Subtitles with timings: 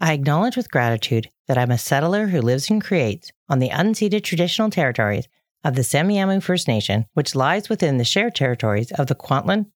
[0.00, 4.22] I acknowledge with gratitude that I'm a settler who lives and creates on the unceded
[4.22, 5.26] traditional territories
[5.64, 9.66] of the Semiahmoo First Nation, which lies within the shared territories of the Kwantlen,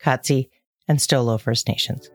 [0.00, 0.50] Katzie,
[0.86, 2.08] and Stolo First Nations.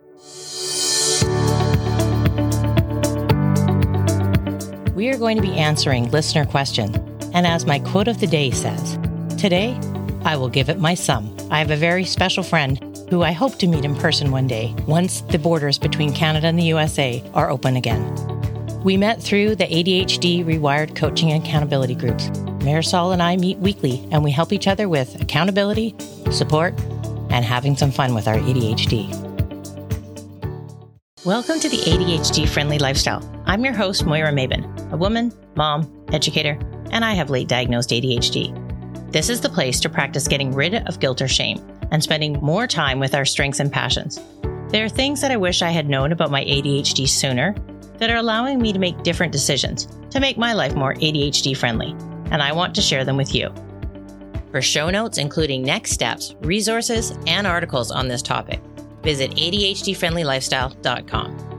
[4.96, 6.96] We are going to be answering listener questions,
[7.34, 8.98] and as my quote of the day says,
[9.38, 9.78] today
[10.24, 11.36] I will give it my sum.
[11.52, 14.76] I have a very special friend who I hope to meet in person one day
[14.86, 18.04] once the borders between Canada and the USA are open again.
[18.84, 22.30] We met through the ADHD Rewired Coaching and Accountability Groups.
[22.60, 25.96] Marisol and I meet weekly and we help each other with accountability,
[26.32, 26.78] support,
[27.30, 29.08] and having some fun with our ADHD.
[31.24, 33.24] Welcome to the ADHD Friendly Lifestyle.
[33.46, 36.60] I'm your host, Moira Maben, a woman, mom, educator,
[36.92, 39.12] and I have late diagnosed ADHD.
[39.14, 42.68] This is the place to practice getting rid of guilt or shame and spending more
[42.68, 44.20] time with our strengths and passions.
[44.70, 47.56] There are things that I wish I had known about my ADHD sooner
[47.98, 51.92] that are allowing me to make different decisions to make my life more ADHD friendly,
[52.32, 53.54] and I want to share them with you.
[54.52, 58.62] For show notes, including next steps, resources, and articles on this topic,
[59.02, 61.57] visit ADHDfriendlylifestyle.com.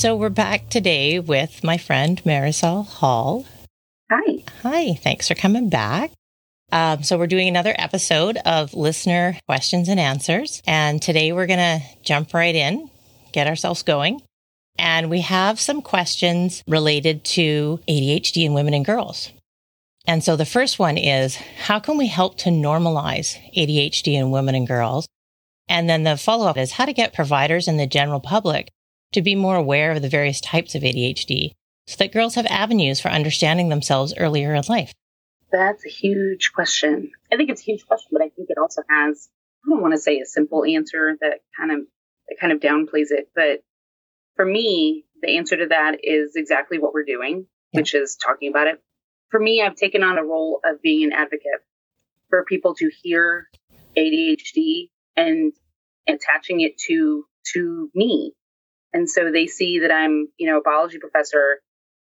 [0.00, 3.44] So we're back today with my friend Marisol Hall.
[4.10, 4.42] Hi.
[4.62, 6.10] Hi, thanks for coming back.
[6.72, 10.62] Um, so we're doing another episode of listener questions and answers.
[10.66, 12.88] And today we're going to jump right in,
[13.32, 14.22] get ourselves going.
[14.78, 19.30] And we have some questions related to ADHD in women and girls.
[20.06, 24.54] And so the first one is, how can we help to normalize ADHD in women
[24.54, 25.06] and girls?
[25.68, 28.70] And then the follow up is how to get providers and the general public
[29.12, 31.52] to be more aware of the various types of ADHD
[31.86, 34.92] so that girls have avenues for understanding themselves earlier in life?
[35.50, 37.10] That's a huge question.
[37.32, 39.28] I think it's a huge question, but I think it also has,
[39.64, 41.78] I don't want to say a simple answer that kind of,
[42.28, 43.30] that kind of downplays it.
[43.34, 43.64] But
[44.36, 47.80] for me, the answer to that is exactly what we're doing, yeah.
[47.80, 48.80] which is talking about it.
[49.30, 51.64] For me, I've taken on a role of being an advocate
[52.28, 53.48] for people to hear
[53.96, 55.52] ADHD and
[56.06, 58.34] attaching it to, to me
[58.92, 61.60] and so they see that I'm, you know, a biology professor.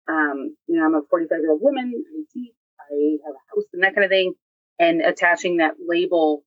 [0.09, 1.93] Um, you know, I'm a 45 year old woman.
[1.95, 4.35] I teach, I have a house and that kind of thing.
[4.79, 6.45] And attaching that label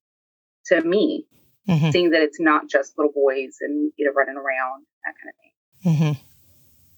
[0.67, 1.25] to me,
[1.67, 1.89] mm-hmm.
[1.89, 5.35] seeing that it's not just little boys and, you know, running around, that kind of
[5.41, 6.13] thing.
[6.13, 6.25] Mm-hmm.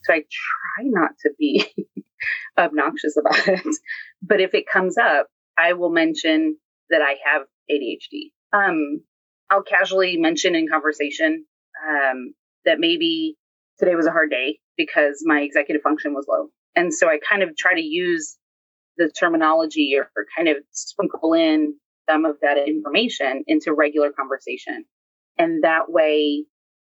[0.03, 1.65] So I try not to be
[2.57, 3.75] obnoxious about it.
[4.21, 6.57] But if it comes up, I will mention
[6.89, 8.31] that I have ADHD.
[8.53, 9.01] Um,
[9.49, 11.45] I'll casually mention in conversation
[11.87, 12.33] um,
[12.65, 13.35] that maybe
[13.79, 16.49] today was a hard day because my executive function was low.
[16.75, 18.37] And so I kind of try to use
[18.97, 21.75] the terminology or, or kind of sprinkle in
[22.09, 24.85] some of that information into regular conversation.
[25.37, 26.45] And that way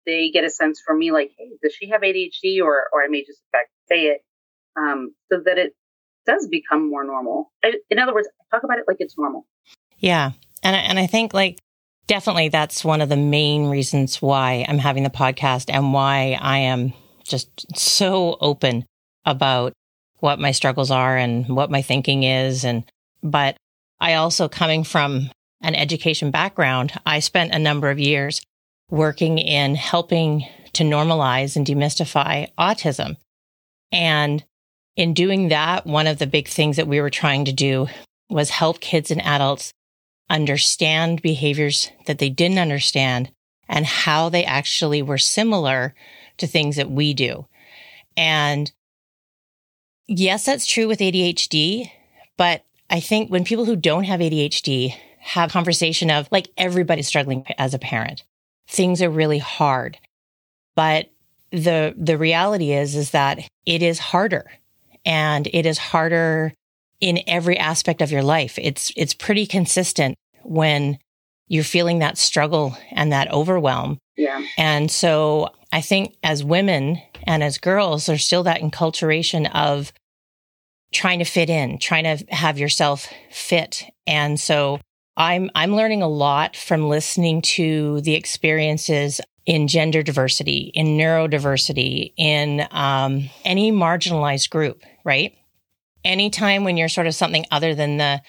[0.06, 2.62] they get a sense from me like, hey, does she have ADHD?
[2.62, 3.40] Or, or I may just
[3.88, 4.22] say it
[4.78, 5.74] um, so that it
[6.26, 7.52] does become more normal.
[7.64, 9.46] I, in other words, I talk about it like it's normal.
[9.98, 10.32] Yeah.
[10.62, 11.58] And I, and I think like
[12.10, 16.58] definitely that's one of the main reasons why I'm having the podcast and why I
[16.58, 18.84] am just so open
[19.24, 19.74] about
[20.18, 22.64] what my struggles are and what my thinking is.
[22.64, 22.82] And,
[23.22, 23.56] but
[24.00, 28.42] I also coming from an education background, I spent a number of years
[28.90, 33.18] working in helping to normalize and demystify autism.
[33.92, 34.42] And
[34.96, 37.86] in doing that, one of the big things that we were trying to do
[38.28, 39.72] was help kids and adults
[40.30, 43.30] understand behaviors that they didn't understand
[43.68, 45.94] and how they actually were similar
[46.38, 47.46] to things that we do.
[48.16, 48.70] And
[50.06, 51.90] yes, that's true with ADHD,
[52.36, 57.44] but I think when people who don't have ADHD have conversation of like everybody's struggling
[57.58, 58.24] as a parent,
[58.66, 59.98] things are really hard.
[60.74, 61.10] But
[61.52, 64.50] the the reality is is that it is harder
[65.04, 66.52] and it is harder
[67.00, 68.58] in every aspect of your life.
[68.60, 70.98] It's, it's pretty consistent when
[71.48, 73.98] you're feeling that struggle and that overwhelm.
[74.16, 74.44] Yeah.
[74.56, 79.92] And so I think as women and as girls, there's still that enculturation of
[80.92, 83.84] trying to fit in, trying to have yourself fit.
[84.06, 84.80] And so
[85.16, 92.12] I'm, I'm learning a lot from listening to the experiences in gender diversity, in neurodiversity,
[92.16, 95.34] in um, any marginalized group, right?
[96.04, 98.22] Anytime when you're sort of something other than the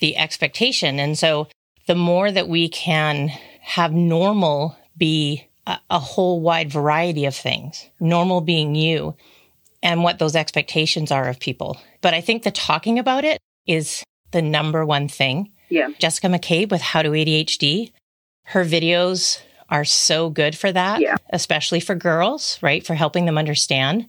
[0.00, 0.98] the expectation.
[1.00, 1.48] And so
[1.86, 3.28] the more that we can
[3.62, 9.14] have normal be a, a whole wide variety of things, normal being you
[9.82, 11.78] and what those expectations are of people.
[12.02, 14.02] But I think the talking about it is
[14.32, 15.88] the number one thing Yeah.
[15.98, 17.90] Jessica McCabe with How to ADHD.
[18.44, 19.40] Her videos
[19.70, 21.16] are so good for that, Yeah.
[21.30, 22.84] especially for girls, right?
[22.86, 24.08] For helping them understand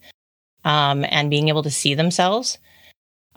[0.65, 2.57] um, and being able to see themselves.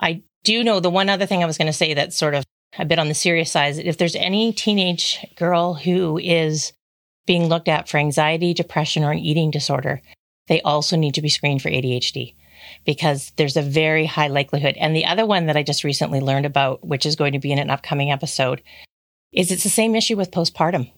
[0.01, 2.45] I do know the one other thing I was going to say that's sort of
[2.79, 3.77] a bit on the serious side.
[3.77, 6.73] If there's any teenage girl who is
[7.27, 10.01] being looked at for anxiety, depression, or an eating disorder,
[10.49, 12.35] they also need to be screened for ADHD
[12.85, 14.77] because there's a very high likelihood.
[14.79, 17.53] And the other one that I just recently learned about, which is going to be
[17.53, 18.63] in an upcoming episode,
[19.33, 20.91] is it's the same issue with postpartum.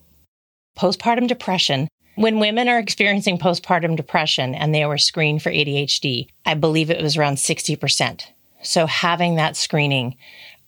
[0.79, 1.89] Postpartum depression.
[2.15, 7.03] When women are experiencing postpartum depression and they were screened for ADHD, I believe it
[7.03, 8.25] was around 60%.
[8.63, 10.17] So having that screening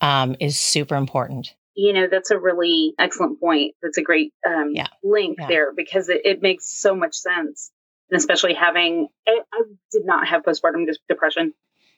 [0.00, 1.55] um, is super important.
[1.75, 3.75] You know, that's a really excellent point.
[3.82, 4.87] That's a great um, Yeah.
[5.02, 5.49] link Yeah.
[5.49, 7.73] there because it, it makes so much sense.
[8.11, 11.52] And especially having, I, I did not have postpartum depression.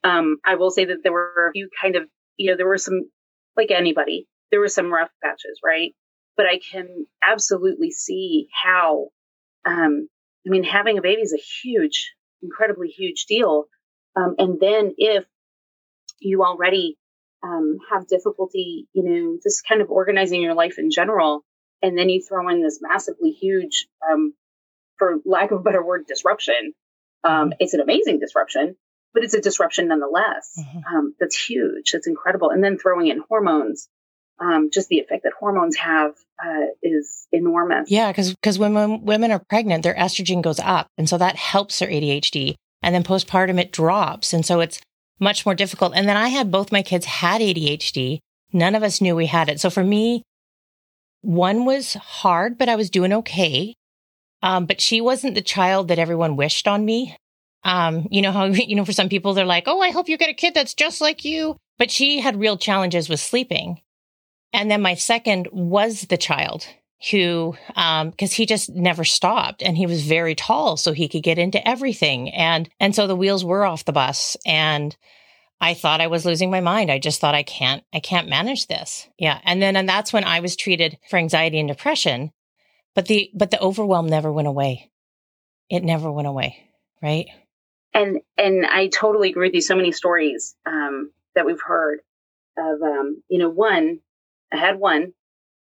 [0.04, 2.04] Um, I will say that there were a few kind of,
[2.36, 3.10] you know, there were some,
[3.56, 5.94] like anybody, there were some rough patches, right?
[6.36, 9.08] But I can absolutely see how,
[9.66, 10.08] um,
[10.46, 13.64] I mean, having a baby is a huge, incredibly huge deal.
[14.14, 15.24] Um, and then if
[16.20, 16.96] you already
[17.42, 21.42] um, have difficulty, you know, just kind of organizing your life in general,
[21.82, 24.32] and then you throw in this massively huge, um,
[24.98, 26.72] for lack of a better word, disruption.
[27.24, 28.76] Um, it's an amazing disruption,
[29.12, 30.58] but it's a disruption nonetheless.
[30.58, 30.82] Mhm.
[30.92, 31.92] Um, that's huge.
[31.92, 32.50] That's incredible.
[32.50, 33.88] And then throwing in hormones,
[34.40, 37.90] um, just the effect that hormones have uh, is enormous.
[37.90, 41.36] Yeah, because because when wom- women are pregnant, their estrogen goes up, and so that
[41.36, 42.54] helps their ADHD.
[42.82, 44.80] And then postpartum, it drops, and so it's
[45.18, 45.92] much more difficult.
[45.94, 48.18] And then I had both my kids had ADHD.
[48.52, 49.60] None of us knew we had it.
[49.60, 50.22] So for me,
[51.22, 53.74] one was hard, but I was doing okay.
[54.42, 57.16] Um, but she wasn't the child that everyone wished on me.
[57.64, 60.16] Um, you know how you know for some people they're like, "Oh, I hope you
[60.16, 63.80] get a kid that's just like you." But she had real challenges with sleeping.
[64.52, 66.66] And then my second was the child
[67.10, 70.76] who, um, cause he just never stopped and he was very tall.
[70.76, 72.30] So he could get into everything.
[72.30, 74.96] And, and so the wheels were off the bus and
[75.60, 76.90] I thought I was losing my mind.
[76.90, 79.08] I just thought I can't, I can't manage this.
[79.18, 79.40] Yeah.
[79.44, 82.32] And then, and that's when I was treated for anxiety and depression,
[82.94, 84.90] but the, but the overwhelm never went away.
[85.68, 86.62] It never went away.
[87.02, 87.26] Right.
[87.92, 89.60] and and I totally agree with you.
[89.60, 92.00] So many stories um, that we've heard
[92.58, 94.00] of, um, you know, one
[94.50, 95.12] I had one,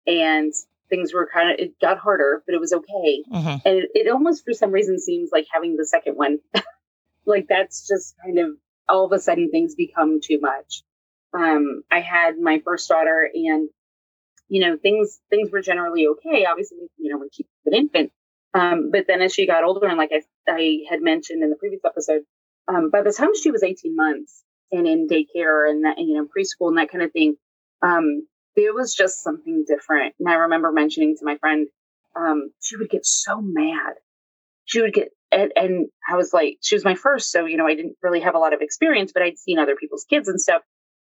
[0.08, 0.52] and
[0.92, 3.24] things were kind of it got harder, but it was okay.
[3.28, 6.38] hmm And it, it almost, for some reason, seems like having the second one,
[7.26, 8.50] like that's just kind of
[8.88, 10.84] all of a sudden things become too much.
[11.34, 13.70] Um, I had my first daughter, and
[14.50, 16.46] you know things things were generally okay.
[16.46, 18.12] Obviously, you know when she's an infant,
[18.54, 20.22] um, but then as she got older, and like I,
[20.52, 22.24] I had mentioned in the previous episode,
[22.68, 26.26] um, by the time she was 18 months and in daycare and that, you know,
[26.26, 27.36] preschool and that kind of thing,
[27.82, 30.16] um, there was just something different.
[30.20, 31.68] And I remember mentioning to my friend,
[32.16, 33.94] um, she would get so mad.
[34.66, 37.32] She would get, and, and I was like, she was my first.
[37.32, 39.76] So, you know, I didn't really have a lot of experience, but I'd seen other
[39.76, 40.62] people's kids and stuff.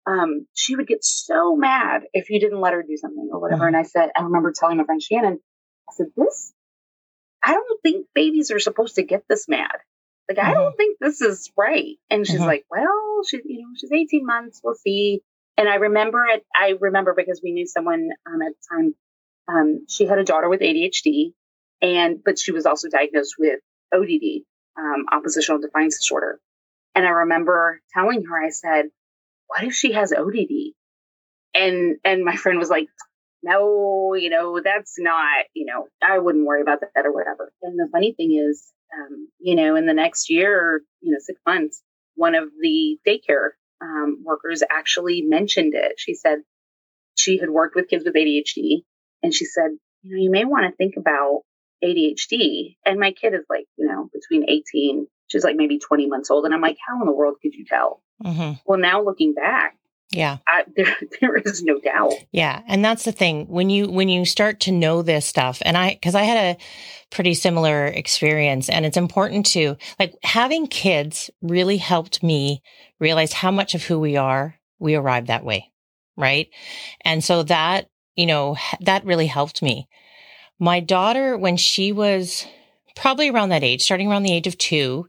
[0.07, 3.66] Um, she would get so mad if you didn't let her do something or whatever.
[3.66, 3.68] Mhm.
[3.68, 5.39] And I said, I remember telling my friend Shannon,
[5.89, 6.54] I said, this,
[7.44, 9.75] I don't think babies are supposed to get this mad.
[10.30, 11.95] Like, I don't think this is right.
[12.10, 12.45] And she's Mhm.
[12.48, 14.60] like, well, she, you know, she's 18 months.
[14.63, 15.22] We'll see.
[15.57, 16.45] And I remember it.
[16.56, 18.95] I remember because we knew someone um, at the time.
[19.48, 21.34] Um, she had a daughter with ADHD,
[21.82, 23.60] and but she was also diagnosed with
[23.93, 24.43] ODD,
[24.77, 26.39] um, oppositional defiance disorder.
[26.93, 28.86] And I remember telling her, I said,
[29.48, 30.74] "What if she has ODD?"
[31.55, 32.88] And and my friend was like,
[33.41, 35.46] "No, you know, that's not.
[35.55, 39.29] You know, I wouldn't worry about that or whatever." And the funny thing is, um,
[39.39, 41.82] you know, in the next year, you know, six months,
[42.15, 45.93] one of the daycare um, workers actually mentioned it.
[45.98, 46.39] She said
[47.15, 48.84] she had worked with kids with ADHD,
[49.24, 49.72] and she said,
[50.03, 51.41] you know, you may want to think about
[51.84, 52.77] ADHD.
[52.86, 56.46] And my kid is like, you know, between 18, she's like maybe 20 months old.
[56.46, 58.01] And I'm like, how in the world could you tell?
[58.24, 59.77] hmm Well, now looking back,
[60.12, 60.38] Yeah.
[60.48, 62.14] I, there, there is no doubt.
[62.32, 65.78] Yeah, and that's the thing when you when you start to know this stuff and
[65.78, 66.62] I cuz I had a
[67.10, 72.62] pretty similar experience and it's important to like having kids really helped me
[73.00, 75.72] realize how much of who we are we arrive that way,
[76.16, 76.50] right?
[77.02, 79.88] And so that, you know, that really helped me.
[80.60, 82.46] My daughter when she was
[82.96, 85.08] probably around that age, starting around the age of 2,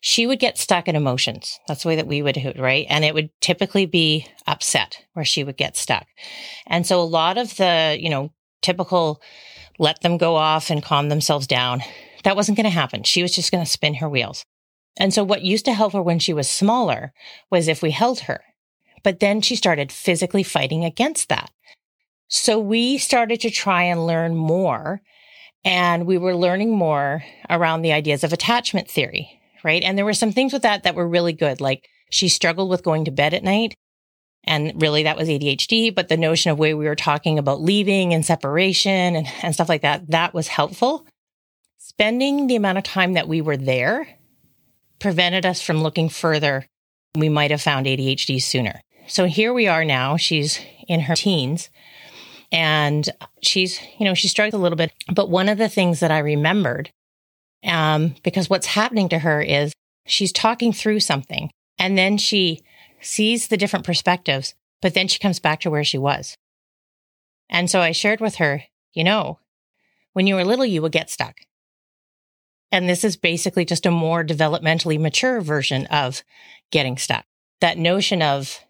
[0.00, 1.60] she would get stuck in emotions.
[1.68, 2.86] That's the way that we would, right?
[2.88, 6.06] And it would typically be upset where she would get stuck.
[6.66, 9.20] And so a lot of the, you know, typical
[9.78, 11.82] let them go off and calm themselves down,
[12.24, 13.02] that wasn't going to happen.
[13.02, 14.44] She was just going to spin her wheels.
[14.98, 17.12] And so what used to help her when she was smaller
[17.50, 18.42] was if we held her.
[19.02, 21.50] But then she started physically fighting against that.
[22.28, 25.00] So we started to try and learn more
[25.64, 29.82] and we were learning more around the ideas of attachment theory, right?
[29.82, 31.60] And there were some things with that that were really good.
[31.60, 33.74] Like she struggled with going to bed at night.
[34.44, 38.14] And really that was ADHD, but the notion of way we were talking about leaving
[38.14, 41.06] and separation and, and stuff like that, that was helpful.
[41.76, 44.08] Spending the amount of time that we were there
[44.98, 46.66] prevented us from looking further.
[47.16, 48.80] We might have found ADHD sooner.
[49.08, 50.16] So here we are now.
[50.16, 51.68] She's in her teens
[52.52, 53.08] and
[53.42, 54.92] she's, you know, she struggled a little bit.
[55.12, 56.90] But one of the things that I remembered,
[57.64, 59.72] um, because what's happening to her is
[60.06, 62.62] she's talking through something and then she
[63.00, 66.36] sees the different perspectives, but then she comes back to where she was.
[67.48, 68.62] And so I shared with her,
[68.92, 69.38] you know,
[70.12, 71.36] when you were little, you would get stuck.
[72.72, 76.22] And this is basically just a more developmentally mature version of
[76.70, 77.24] getting stuck.
[77.60, 78.60] That notion of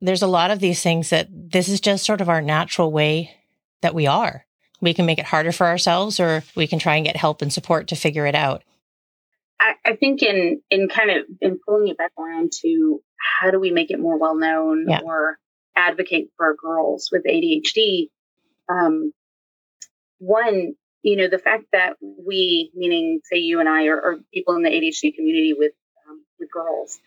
[0.00, 3.36] there's a lot of these things that this is just sort of our natural way
[3.82, 4.45] that we are.
[4.80, 7.52] We can make it harder for ourselves or we can try and get help and
[7.52, 8.62] support to figure it out.
[9.60, 13.00] I, I think in in kind of in pulling it back around to
[13.40, 15.00] how do we make it more well known yeah.
[15.02, 15.38] or
[15.74, 18.08] advocate for girls with ADHD,
[18.68, 19.12] um,
[20.18, 24.56] one, you know, the fact that we, meaning say you and I, or, or people
[24.56, 25.72] in the ADHD community with
[26.08, 26.98] um, with girls,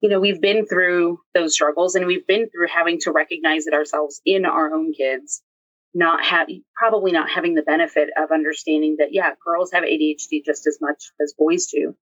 [0.00, 3.74] you know, we've been through those struggles and we've been through having to recognize it
[3.74, 5.42] ourselves in our own kids,
[5.94, 10.66] not have probably not having the benefit of understanding that, yeah, girls have ADHD just
[10.66, 11.96] as much as boys do.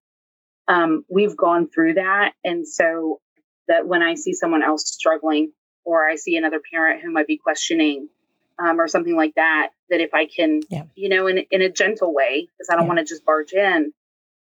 [0.68, 2.32] Um, we've gone through that.
[2.44, 3.20] And so
[3.68, 5.52] that when I see someone else struggling
[5.84, 8.08] or I see another parent who might be questioning
[8.58, 10.84] um, or something like that, that if I can, yeah.
[10.94, 12.88] you know, in, in a gentle way, because I don't yeah.
[12.88, 13.92] want to just barge in,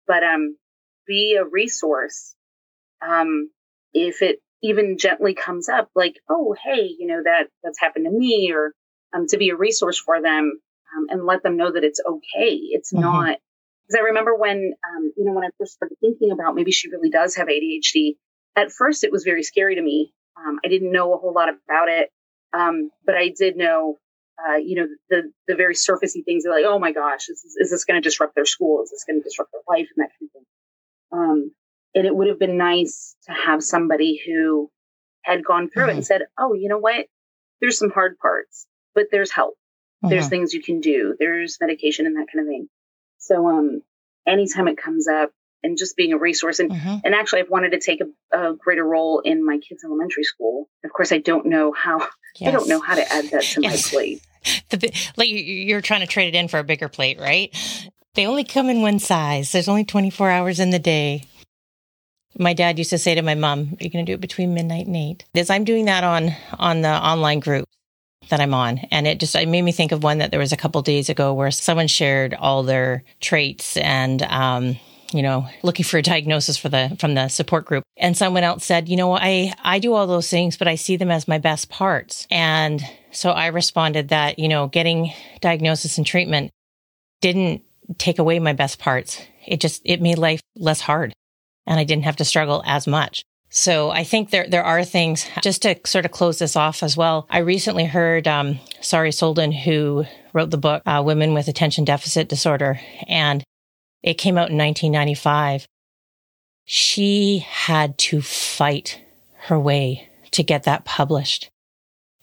[0.07, 0.57] but um,
[1.05, 2.35] be a resource
[3.05, 3.49] um,
[3.93, 8.11] if it even gently comes up, like, oh, hey, you know, that that's happened to
[8.11, 8.73] me, or
[9.13, 10.59] um, to be a resource for them
[10.95, 12.55] um, and let them know that it's okay.
[12.71, 13.03] It's mm-hmm.
[13.03, 13.37] not.
[13.87, 16.89] Because I remember when, um, you know, when I first started thinking about maybe she
[16.89, 18.15] really does have ADHD,
[18.55, 20.13] at first it was very scary to me.
[20.37, 22.09] Um, I didn't know a whole lot about it,
[22.53, 23.99] um, but I did know,
[24.39, 26.43] uh, you know, the the very surfacey things.
[26.49, 28.81] Like, oh my gosh, is, is this going to disrupt their school?
[28.83, 30.45] Is this going to disrupt their life and that kind of thing?
[31.11, 31.51] Um,
[31.95, 34.71] and it would have been nice to have somebody who
[35.21, 35.91] had gone through mm-hmm.
[35.91, 37.05] it and said, Oh, you know what?
[37.61, 39.55] There's some hard parts, but there's help.
[40.03, 40.09] Mm-hmm.
[40.09, 41.15] There's things you can do.
[41.17, 42.67] There's medication and that kind of thing.
[43.19, 43.81] So, um,
[44.27, 45.31] anytime it comes up
[45.63, 46.97] and just being a resource and, mm-hmm.
[47.03, 50.69] and actually I've wanted to take a, a, greater role in my kids' elementary school.
[50.83, 51.99] Of course, I don't know how,
[52.35, 52.49] yes.
[52.49, 53.91] I don't know how to add that to yes.
[53.91, 54.21] my plate.
[54.71, 57.55] The, like you're trying to trade it in for a bigger plate, right?
[58.15, 59.53] They only come in one size.
[59.53, 61.23] There's only 24 hours in the day.
[62.37, 64.53] My dad used to say to my mom, Are "You're going to do it between
[64.53, 65.25] midnight and 8.
[65.35, 67.69] As I'm doing that on on the online group
[68.29, 70.51] that I'm on, and it just it made me think of one that there was
[70.51, 74.77] a couple days ago where someone shared all their traits and um,
[75.13, 77.83] you know, looking for a diagnosis for the from the support group.
[77.97, 80.97] And someone else said, you know, I I do all those things, but I see
[80.97, 82.27] them as my best parts.
[82.31, 86.51] And so I responded that, you know, getting diagnosis and treatment
[87.21, 87.61] didn't
[87.97, 89.21] take away my best parts.
[89.45, 91.13] It just it made life less hard
[91.67, 93.23] and I didn't have to struggle as much.
[93.55, 96.97] So I think there there are things just to sort of close this off as
[96.97, 97.27] well.
[97.29, 102.27] I recently heard um, Sari Solden, who wrote the book uh, "Women with Attention Deficit
[102.27, 103.43] Disorder," and
[104.01, 105.67] it came out in 1995.
[106.65, 108.99] She had to fight
[109.43, 111.47] her way to get that published.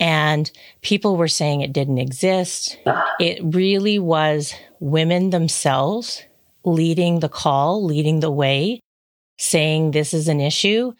[0.00, 0.50] And
[0.82, 2.76] people were saying it didn't exist.
[3.20, 6.24] It really was women themselves
[6.64, 8.80] leading the call, leading the way
[9.38, 10.92] saying this is an issue.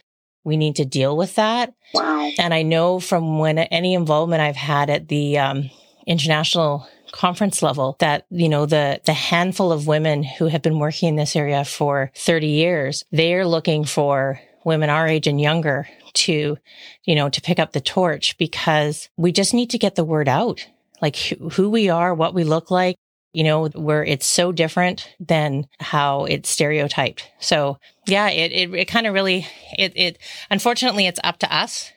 [0.44, 1.74] We need to deal with that.
[1.94, 2.30] Wow.
[2.38, 5.70] And I know from when any involvement I've had at the um,
[6.06, 11.08] international conference level that you know the the handful of women who have been working
[11.08, 16.56] in this area for 30 years they're looking for women our age and younger to
[17.04, 20.28] you know to pick up the torch because we just need to get the word
[20.28, 20.64] out
[21.02, 22.96] like who we are what we look like
[23.32, 27.30] you know, where it's so different than how it's stereotyped.
[27.38, 29.46] So yeah, it, it, it kind of really,
[29.78, 30.18] it, it,
[30.50, 31.92] unfortunately, it's up to us.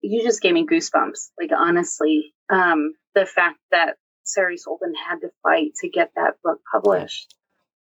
[0.00, 1.30] You just gave me goosebumps.
[1.40, 6.60] Like, honestly, um, the fact that Sari Solden had to fight to get that book
[6.72, 7.34] published.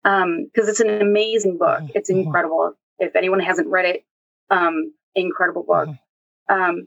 [0.04, 1.80] Um, cause it's an amazing book.
[1.80, 1.92] Mm-hmm.
[1.96, 2.20] It's mm-hmm.
[2.20, 2.74] incredible.
[2.98, 4.04] If anyone hasn't read it,
[4.50, 5.88] um, incredible book.
[5.88, 6.54] Mm-hmm.
[6.54, 6.86] Um,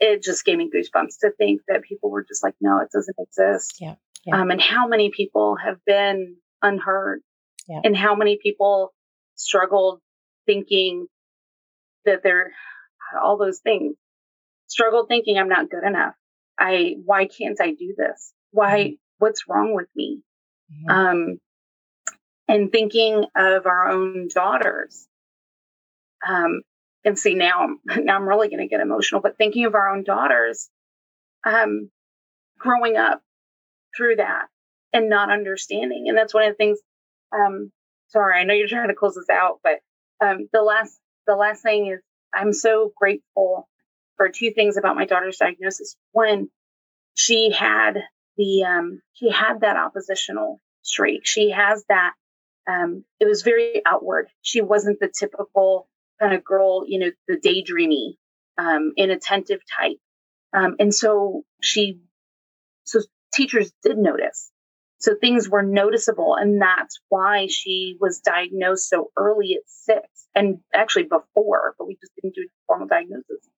[0.00, 3.16] it just gave me goosebumps to think that people were just like, no, it doesn't
[3.18, 3.78] exist.
[3.80, 3.94] Yeah
[4.28, 4.40] yeah.
[4.40, 7.20] um, and how many people have been unheard
[7.68, 7.80] yeah.
[7.84, 8.92] and how many people
[9.34, 10.00] struggled
[10.46, 11.06] thinking
[12.04, 12.52] that they're
[13.22, 13.96] all those things
[14.66, 16.14] struggled thinking i'm not good enough
[16.58, 18.32] I, why can't I do this?
[18.50, 18.94] Why, mm-hmm.
[19.18, 20.22] what's wrong with me?
[20.72, 20.90] Mm-hmm.
[20.90, 21.38] Um,
[22.48, 25.06] and thinking of our own daughters.
[26.26, 26.62] Um,
[27.04, 30.02] and see now, now I'm really going to get emotional, but thinking of our own
[30.02, 30.68] daughters,
[31.44, 31.90] um,
[32.58, 33.22] growing up
[33.98, 34.46] through that
[34.94, 36.06] and not understanding.
[36.08, 36.78] And that's one of the things,
[37.34, 37.70] um,
[38.06, 39.80] sorry, I know you're trying to close this out, but,
[40.24, 42.00] um, the last, the last thing is
[42.32, 43.68] I'm so grateful
[44.16, 45.96] for two things about my daughter's diagnosis.
[46.12, 46.48] One,
[47.14, 48.04] she had
[48.36, 51.26] the, um, she had that oppositional streak.
[51.26, 52.14] She has that,
[52.66, 54.28] um, it was very outward.
[54.42, 55.88] She wasn't the typical
[56.20, 58.16] kind of girl, you know, the daydreamy,
[58.56, 59.98] um, inattentive type.
[60.52, 62.00] Um, and so she,
[62.84, 63.00] so
[63.32, 64.50] teachers did notice.
[65.00, 66.34] So things were noticeable.
[66.34, 71.96] And that's why she was diagnosed so early at six and actually before, but we
[72.00, 73.48] just didn't do a formal diagnosis.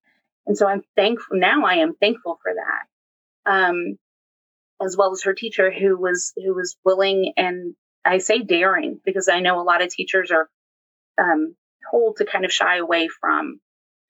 [0.45, 1.65] And so I'm thankful now.
[1.65, 3.51] I am thankful for that.
[3.51, 3.97] Um,
[4.83, 9.29] as well as her teacher who was, who was willing and I say daring because
[9.29, 10.49] I know a lot of teachers are,
[11.19, 11.55] um,
[11.89, 13.59] told to kind of shy away from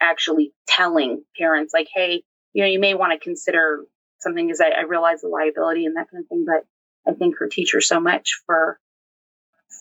[0.01, 3.85] actually telling parents like, Hey, you know, you may want to consider
[4.21, 6.45] something is I, I realize the liability and that kind of thing.
[6.45, 6.65] But
[7.09, 8.79] I thank her teacher so much for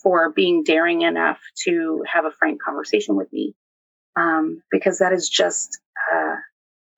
[0.03, 3.55] for being daring enough to have a frank conversation with me,
[4.15, 5.79] um, because that is just
[6.13, 6.35] uh,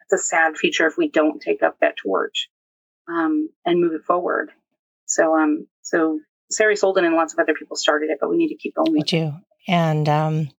[0.01, 2.49] it's a sad feature if we don't take up that torch
[3.09, 4.51] um, and move it forward.
[5.05, 6.19] So um, so
[6.49, 8.93] Sari Solden and lots of other people started it, but we need to keep going.
[8.93, 9.33] We do,
[9.67, 10.49] and um,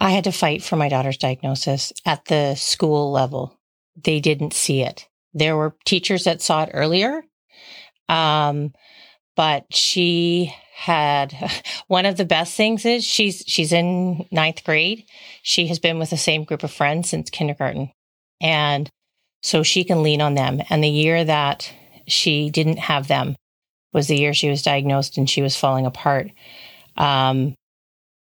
[0.00, 3.58] I had to fight for my daughter's diagnosis at the school level.
[3.96, 5.07] They didn't see it.
[5.34, 7.22] There were teachers that saw it earlier.
[8.08, 8.72] Um,
[9.36, 11.34] but she had
[11.86, 15.04] one of the best things is she's she's in ninth grade.
[15.42, 17.92] She has been with the same group of friends since kindergarten.
[18.40, 18.88] And
[19.42, 20.60] so she can lean on them.
[20.70, 21.72] And the year that
[22.06, 23.36] she didn't have them
[23.92, 26.30] was the year she was diagnosed and she was falling apart.
[26.96, 27.54] Um,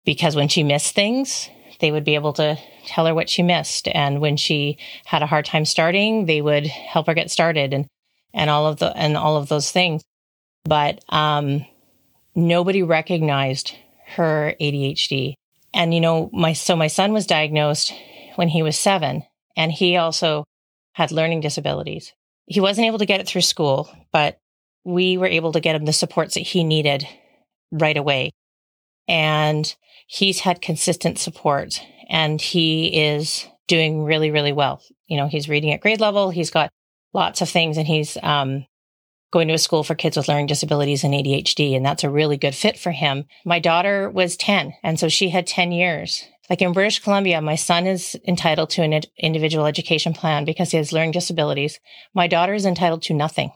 [0.04, 1.48] because when she missed things,
[1.80, 3.88] they would be able to tell her what she missed.
[3.88, 7.86] And when she had a hard time starting, they would help her get started and,
[8.32, 10.02] and all of the, and all of those things.
[10.64, 11.64] But, um,
[12.34, 13.74] nobody recognized
[14.06, 15.34] her ADHD.
[15.72, 17.94] And, you know, my, so my son was diagnosed
[18.36, 19.24] when he was seven
[19.56, 20.44] and he also
[20.92, 22.12] had learning disabilities.
[22.46, 24.38] He wasn't able to get it through school, but
[24.84, 27.06] we were able to get him the supports that he needed
[27.70, 28.32] right away.
[29.06, 29.72] And
[30.10, 34.82] he's had consistent support and he is doing really, really well.
[35.06, 36.30] You know, he's reading at grade level.
[36.30, 36.70] He's got
[37.14, 38.66] lots of things and he's, um,
[39.32, 41.76] going to a school for kids with learning disabilities and ADHD.
[41.76, 43.26] And that's a really good fit for him.
[43.44, 44.74] My daughter was 10.
[44.82, 46.24] And so she had 10 years.
[46.48, 50.78] Like in British Columbia, my son is entitled to an individual education plan because he
[50.78, 51.78] has learning disabilities.
[52.12, 53.52] My daughter is entitled to nothing.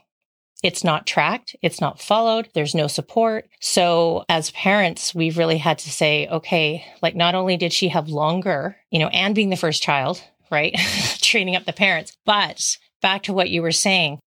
[0.64, 1.54] It's not tracked.
[1.60, 2.48] It's not followed.
[2.54, 3.46] There's no support.
[3.60, 8.08] So as parents, we've really had to say, okay, like not only did she have
[8.08, 10.74] longer, you know, and being the first child, right?
[11.20, 14.20] Training up the parents, but back to what you were saying,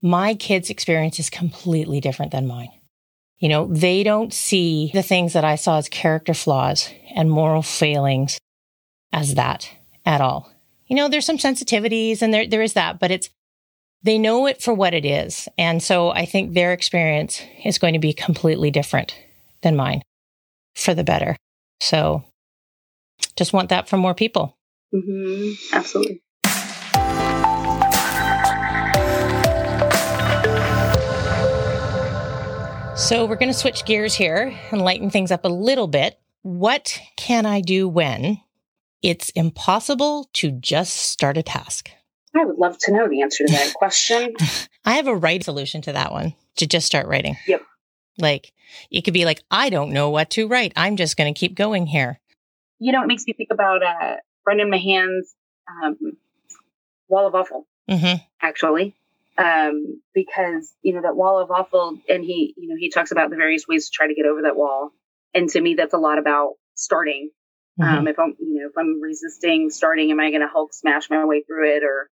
[0.00, 2.70] my kids' experience is completely different than mine.
[3.38, 7.62] You know, they don't see the things that I saw as character flaws and moral
[7.62, 8.38] failings
[9.12, 9.68] as that
[10.06, 10.48] at all.
[10.86, 13.30] You know, there's some sensitivities and there, there is that, but it's,
[14.02, 15.48] they know it for what it is.
[15.56, 19.16] And so I think their experience is going to be completely different
[19.62, 20.02] than mine
[20.74, 21.36] for the better.
[21.80, 22.24] So
[23.36, 24.56] just want that for more people.
[24.94, 25.76] Mm-hmm.
[25.76, 26.20] Absolutely.
[32.96, 36.18] So we're going to switch gears here and lighten things up a little bit.
[36.42, 38.40] What can I do when
[39.02, 41.90] it's impossible to just start a task?
[42.34, 44.34] I would love to know the answer to that question.
[44.84, 47.36] I have a right solution to that one to just start writing.
[47.46, 47.62] Yep.
[48.18, 48.52] Like
[48.90, 50.72] it could be like, I don't know what to write.
[50.76, 52.20] I'm just going to keep going here.
[52.78, 55.34] You know, it makes me think about uh, Brendan Mahan's
[55.68, 56.16] um,
[57.08, 58.16] Wall of Awful, mm-hmm.
[58.40, 58.96] actually,
[59.38, 63.30] um, because you know that Wall of Awful, and he, you know, he talks about
[63.30, 64.90] the various ways to try to get over that wall.
[65.34, 67.30] And to me, that's a lot about starting.
[67.80, 67.98] Mm-hmm.
[67.98, 71.08] Um, if I'm, you know, if I'm resisting starting, am I going to Hulk smash
[71.08, 72.10] my way through it, or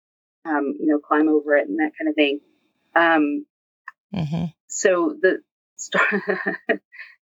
[0.48, 2.40] um, you know, climb over it and that kind of thing.
[2.96, 3.46] Um,
[4.14, 4.46] mm-hmm.
[4.68, 5.42] So the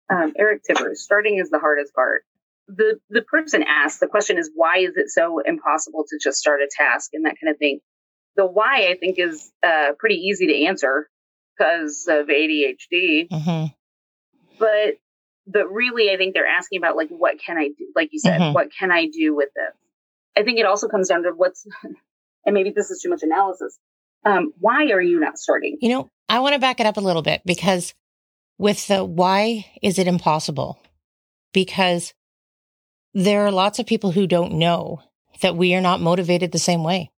[0.09, 2.23] um, Eric Tivers, starting is the hardest part.
[2.67, 6.61] The the person asked the question is why is it so impossible to just start
[6.61, 7.79] a task and that kind of thing.
[8.35, 11.09] The why I think is uh, pretty easy to answer
[11.57, 13.27] because of ADHD.
[13.29, 13.65] Mm-hmm.
[14.59, 14.97] But
[15.47, 17.87] but really, I think they're asking about like what can I do?
[17.95, 18.53] Like you said, mm-hmm.
[18.53, 19.75] what can I do with this?
[20.37, 21.65] I think it also comes down to what's
[22.49, 23.77] and maybe this is too much analysis,
[24.25, 25.77] Um, why are you not starting?
[25.81, 27.93] You know, I want to back it up a little bit because
[28.57, 30.79] with the why is it impossible?
[31.53, 32.13] Because
[33.13, 35.03] there are lots of people who don't know
[35.41, 37.11] that we are not motivated the same way.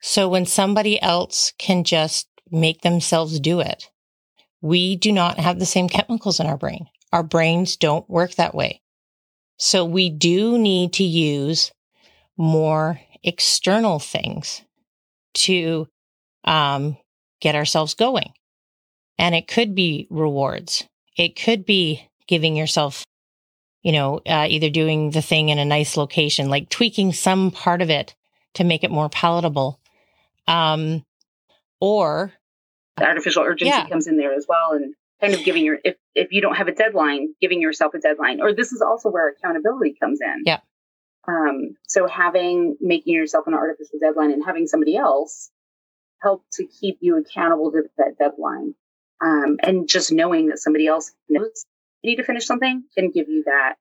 [0.00, 3.90] So when somebody else can just make themselves do it,
[4.60, 6.86] we do not have the same chemicals in our brain.
[7.12, 8.82] Our brains don't work that way.
[9.56, 11.72] So we do need to use
[12.36, 14.62] more external things
[15.34, 15.88] to
[16.44, 16.96] um,
[17.40, 18.32] get ourselves going.
[19.18, 20.84] And it could be rewards.
[21.16, 23.04] It could be giving yourself,
[23.82, 27.82] you know, uh, either doing the thing in a nice location, like tweaking some part
[27.82, 28.14] of it
[28.54, 29.80] to make it more palatable.
[30.46, 31.04] Um,
[31.80, 32.32] or
[32.96, 33.88] the artificial urgency yeah.
[33.88, 34.72] comes in there as well.
[34.72, 37.98] And kind of giving your, if, if you don't have a deadline, giving yourself a
[37.98, 40.42] deadline, or this is also where accountability comes in.
[40.44, 40.60] Yeah.
[41.26, 45.50] Um, so having, making yourself an artificial deadline and having somebody else
[46.22, 48.74] help to keep you accountable to that deadline.
[49.24, 51.64] Um, and just knowing that somebody else knows
[52.02, 53.76] you need to finish something can give you that,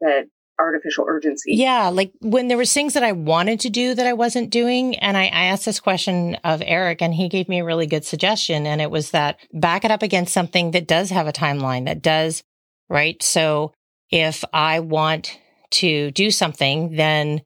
[0.00, 0.28] that
[0.58, 1.54] artificial urgency.
[1.54, 1.88] Yeah.
[1.88, 4.96] Like when there was things that I wanted to do that I wasn't doing.
[4.96, 8.04] And I, I, asked this question of Eric and he gave me a really good
[8.04, 8.66] suggestion.
[8.66, 12.00] And it was that back it up against something that does have a timeline that
[12.00, 12.42] does,
[12.88, 13.22] right?
[13.22, 13.72] So
[14.10, 15.38] if I want
[15.82, 17.42] to do something, then,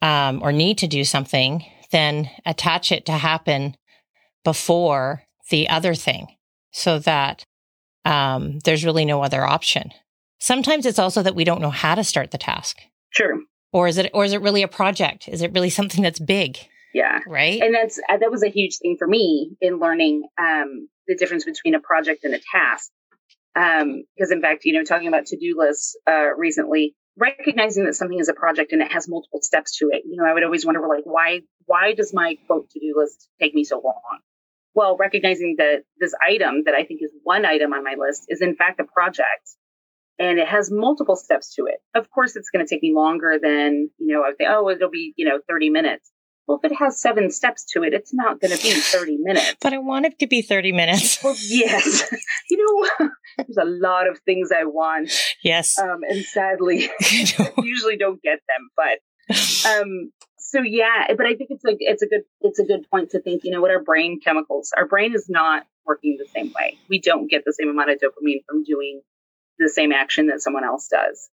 [0.00, 3.76] um, or need to do something, then attach it to happen
[4.44, 6.26] before the other thing
[6.72, 7.44] so that
[8.04, 9.90] um, there's really no other option.
[10.40, 12.80] Sometimes it's also that we don't know how to start the task.
[13.10, 13.38] Sure.
[13.72, 15.28] Or is it, or is it really a project?
[15.28, 16.58] Is it really something that's big?
[16.92, 17.20] Yeah.
[17.26, 17.62] Right.
[17.62, 21.44] And that's, uh, that was a huge thing for me in learning, um, the difference
[21.44, 22.90] between a project and a task.
[23.54, 28.18] Um, because in fact, you know, talking about to-do lists, uh, recently, recognizing that something
[28.18, 30.02] is a project and it has multiple steps to it.
[30.04, 33.54] You know, I would always wonder like, why, why does my quote to-do list take
[33.54, 34.20] me so long?
[34.74, 38.40] Well, recognizing that this item that I think is one item on my list is
[38.40, 39.50] in fact a project
[40.18, 41.80] and it has multiple steps to it.
[41.94, 44.70] Of course, it's going to take me longer than, you know, I would think, oh,
[44.70, 46.10] it'll be, you know, 30 minutes.
[46.46, 49.56] Well, if it has seven steps to it, it's not going to be 30 minutes.
[49.60, 51.18] But I want it to be 30 minutes.
[51.24, 52.12] well, yes.
[52.50, 55.12] you know, there's a lot of things I want.
[55.42, 55.78] Yes.
[55.78, 56.88] Um, and sadly,
[57.58, 58.70] usually don't get them.
[58.76, 58.98] But
[59.70, 63.10] um, so yeah, but I think it's a it's a good it's a good point
[63.10, 63.44] to think.
[63.44, 64.70] You know, what our brain chemicals?
[64.76, 66.78] Our brain is not working the same way.
[66.88, 69.00] We don't get the same amount of dopamine from doing
[69.58, 71.30] the same action that someone else does,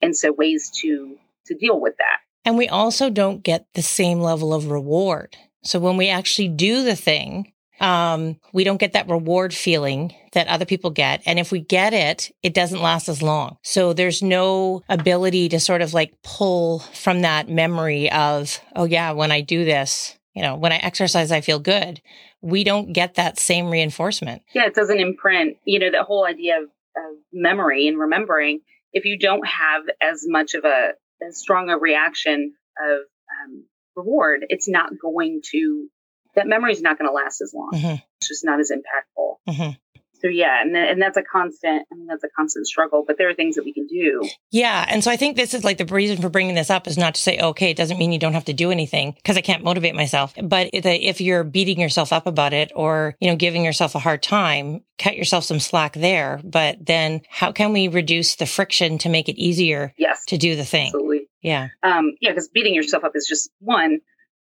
[0.00, 2.20] and so ways to to deal with that.
[2.50, 5.36] And we also don't get the same level of reward.
[5.62, 10.48] So when we actually do the thing, um, we don't get that reward feeling that
[10.48, 11.22] other people get.
[11.26, 13.58] And if we get it, it doesn't last as long.
[13.62, 19.12] So there's no ability to sort of like pull from that memory of, oh yeah,
[19.12, 22.02] when I do this, you know, when I exercise, I feel good.
[22.40, 24.42] We don't get that same reinforcement.
[24.52, 28.62] Yeah, it doesn't imprint, you know, the whole idea of, of memory and remembering.
[28.92, 30.94] If you don't have as much of a
[31.26, 33.64] as strong a reaction of um,
[33.96, 35.88] reward, it's not going to
[36.36, 37.70] that memory is not going to last as long.
[37.74, 37.96] Mm-hmm.
[38.18, 39.36] It's just not as impactful.
[39.48, 39.70] Mm-hmm.
[40.20, 41.86] So yeah, and and that's a constant.
[41.90, 43.04] I mean, that's a constant struggle.
[43.06, 44.28] But there are things that we can do.
[44.50, 46.98] Yeah, and so I think this is like the reason for bringing this up is
[46.98, 49.40] not to say, okay, it doesn't mean you don't have to do anything because I
[49.40, 50.34] can't motivate myself.
[50.42, 54.22] But if you're beating yourself up about it or you know giving yourself a hard
[54.22, 56.40] time, cut yourself some slack there.
[56.44, 59.94] But then, how can we reduce the friction to make it easier?
[59.96, 60.24] Yes.
[60.26, 60.88] to do the thing.
[60.88, 61.09] Absolutely.
[61.42, 61.68] Yeah.
[61.82, 64.00] Um, yeah, because beating yourself up is just one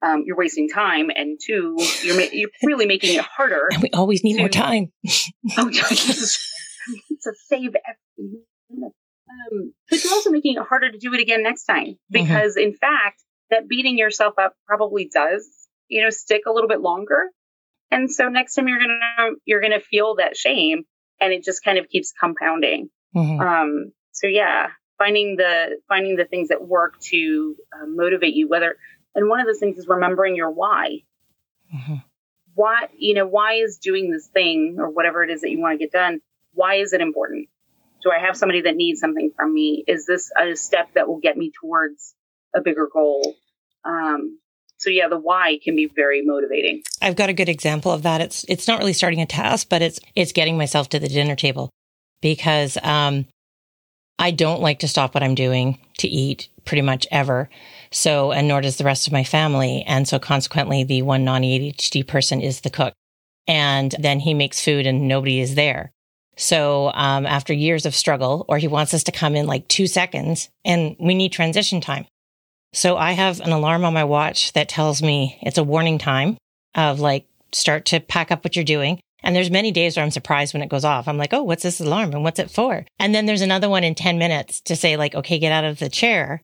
[0.05, 3.69] um, you're wasting time, and two, you're ma- you're really making it harder.
[3.73, 4.93] And we always need to, more time.
[5.57, 8.31] oh, to save every
[8.71, 8.93] minute.
[9.31, 11.95] Um, but you're also making it harder to do it again next time mm-hmm.
[12.13, 12.69] because, mm-hmm.
[12.69, 15.49] in fact, that beating yourself up probably does,
[15.89, 17.31] you know, stick a little bit longer.
[17.91, 20.85] And so next time you're gonna you're gonna feel that shame,
[21.21, 22.91] and it just kind of keeps compounding.
[23.17, 23.41] Mm-hmm.
[23.41, 28.77] Um, so yeah, finding the finding the things that work to uh, motivate you, whether
[29.15, 31.03] and one of those things is remembering your why.
[31.75, 31.97] Mm-hmm.
[32.55, 35.75] Why, you know, why is doing this thing or whatever it is that you want
[35.75, 36.21] to get done?
[36.53, 37.49] Why is it important?
[38.03, 39.83] Do I have somebody that needs something from me?
[39.87, 42.15] Is this a step that will get me towards
[42.55, 43.35] a bigger goal?
[43.85, 44.39] Um,
[44.77, 46.83] so yeah, the why can be very motivating.
[47.01, 48.21] I've got a good example of that.
[48.21, 51.37] It's it's not really starting a task, but it's it's getting myself to the dinner
[51.37, 51.71] table
[52.21, 53.27] because um,
[54.19, 57.49] I don't like to stop what I'm doing to eat pretty much ever.
[57.91, 59.85] So, and nor does the rest of my family.
[59.87, 62.95] And so consequently, the one non ADHD person is the cook.
[63.47, 65.93] And then he makes food and nobody is there.
[66.37, 69.87] So, um, after years of struggle, or he wants us to come in like two
[69.87, 72.07] seconds and we need transition time.
[72.73, 76.37] So I have an alarm on my watch that tells me it's a warning time.
[76.75, 78.99] of like start to pack up what you're doing.
[79.25, 81.09] And there's many days where I'm surprised when it goes off.
[81.09, 82.85] I'm like, oh, what's this alarm and what's it for?
[82.99, 85.79] And then there's another one in 10 minutes to say like, okay, get out of
[85.79, 86.43] the chair.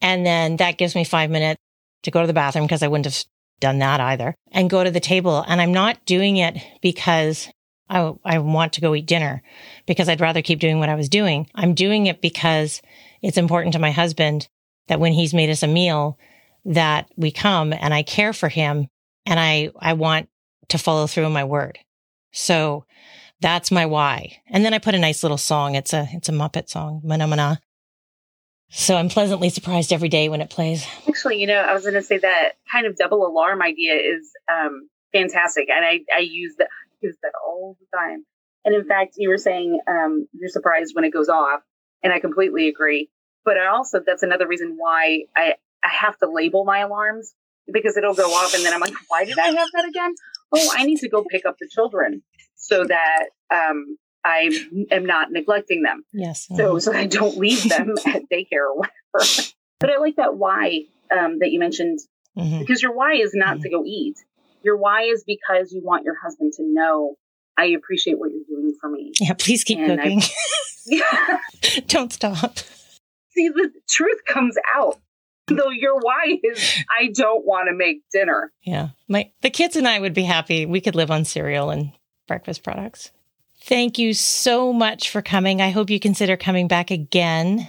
[0.00, 1.60] And then that gives me five minutes
[2.04, 3.24] to go to the bathroom because I wouldn't have
[3.58, 5.44] done that either and go to the table.
[5.46, 7.48] And I'm not doing it because
[7.90, 9.42] I, I want to go eat dinner
[9.86, 11.48] because I'd rather keep doing what I was doing.
[11.56, 12.82] I'm doing it because
[13.20, 14.46] it's important to my husband
[14.86, 16.18] that when he's made us a meal
[16.66, 18.86] that we come and I care for him
[19.24, 20.28] and I, I want
[20.68, 21.78] to follow through on my word.
[22.36, 22.84] So
[23.40, 24.40] that's my why.
[24.48, 25.74] And then I put a nice little song.
[25.74, 27.60] It's a, it's a Muppet song, Mana Mana.
[28.68, 30.86] So I'm pleasantly surprised every day when it plays.
[31.08, 34.30] Actually, you know, I was going to say that kind of double alarm idea is
[34.52, 35.70] um, fantastic.
[35.70, 36.68] And I, I use that,
[37.00, 38.26] use that all the time.
[38.66, 41.62] And in fact, you were saying um, you're surprised when it goes off.
[42.02, 43.08] And I completely agree.
[43.46, 47.32] But I also, that's another reason why I, I have to label my alarms
[47.72, 50.14] because it'll go off and then I'm like, why did I have that again?
[50.52, 52.22] Oh, I need to go pick up the children
[52.54, 54.50] so that um, I
[54.90, 56.04] am not neglecting them.
[56.12, 56.46] Yes.
[56.54, 56.80] So uh-huh.
[56.80, 59.50] so I don't leave them at daycare or whatever.
[59.80, 60.82] But I like that why
[61.12, 61.98] um, that you mentioned
[62.36, 62.60] mm-hmm.
[62.60, 63.62] because your why is not mm-hmm.
[63.62, 64.16] to go eat.
[64.62, 67.16] Your why is because you want your husband to know
[67.58, 69.12] I appreciate what you're doing for me.
[69.20, 70.20] Yeah, please keep and cooking.
[70.22, 70.28] I,
[70.86, 71.80] yeah.
[71.86, 72.58] don't stop.
[73.30, 74.98] See, the truth comes out
[75.48, 78.52] though your why is I don't want to make dinner.
[78.62, 78.88] Yeah.
[79.08, 80.66] My the kids and I would be happy.
[80.66, 81.92] We could live on cereal and
[82.26, 83.12] breakfast products.
[83.62, 85.60] Thank you so much for coming.
[85.60, 87.68] I hope you consider coming back again.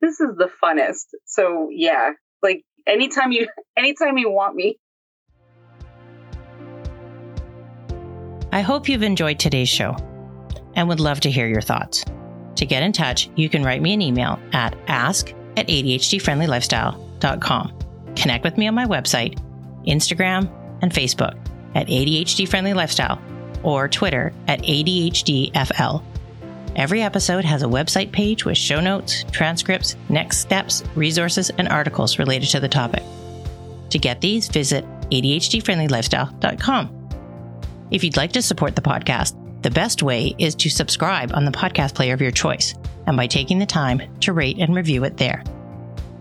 [0.00, 1.06] This is the funnest.
[1.26, 2.12] So yeah,
[2.42, 4.78] like anytime you anytime you want me.
[8.50, 9.94] I hope you've enjoyed today's show
[10.74, 12.04] and would love to hear your thoughts.
[12.56, 17.07] To get in touch, you can write me an email at ask at ADHDfriendlylifestyle.com.
[18.16, 19.38] Connect with me on my website,
[19.86, 20.50] Instagram,
[20.82, 21.36] and Facebook
[21.74, 23.20] at ADHD Friendly Lifestyle
[23.62, 26.02] or Twitter at ADHDFL.
[26.76, 32.18] Every episode has a website page with show notes, transcripts, next steps, resources, and articles
[32.18, 33.02] related to the topic.
[33.90, 36.94] To get these, visit ADHDfriendlylifestyle.com.
[37.90, 41.50] If you'd like to support the podcast, the best way is to subscribe on the
[41.50, 42.74] podcast player of your choice
[43.06, 45.42] and by taking the time to rate and review it there.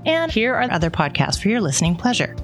[0.07, 2.35] And here are other podcasts for your listening pleasure.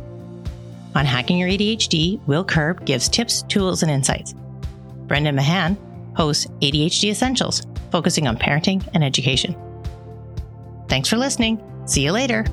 [0.96, 4.36] On Hacking Your ADHD, Will Curb gives tips, tools, and insights.
[5.08, 5.78] Brendan Mahan
[6.16, 9.56] hosts ADHD Essentials, focusing on parenting and education.
[10.88, 11.64] Thanks for listening.
[11.86, 12.46] See you later.